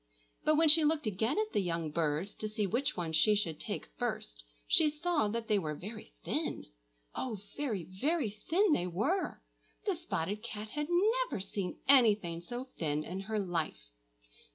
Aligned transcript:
But 0.43 0.55
when 0.57 0.67
she 0.67 0.83
looked 0.83 1.05
again 1.05 1.37
at 1.37 1.53
the 1.53 1.59
young 1.59 1.91
birds, 1.91 2.33
to 2.39 2.49
see 2.49 2.65
which 2.65 2.97
one 2.97 3.13
she 3.13 3.35
should 3.35 3.59
take 3.59 3.85
first, 3.99 4.43
she 4.65 4.89
saw 4.89 5.27
that 5.27 5.47
they 5.47 5.59
were 5.59 5.75
very 5.75 6.15
thin,—oh, 6.23 7.39
very, 7.55 7.83
very 7.83 8.31
thin 8.31 8.73
they 8.73 8.87
were! 8.87 9.43
The 9.85 9.93
spotted 9.95 10.41
cat 10.41 10.69
had 10.69 10.87
never 10.89 11.39
seen 11.39 11.77
anything 11.87 12.41
so 12.41 12.63
thin 12.79 13.03
in 13.03 13.19
her 13.19 13.37
life. 13.37 13.91